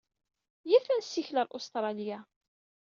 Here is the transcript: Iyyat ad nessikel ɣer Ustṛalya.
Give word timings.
Iyyat 0.65 0.87
ad 0.93 0.97
nessikel 0.99 1.37
ɣer 1.39 1.47
Ustṛalya. 1.57 2.19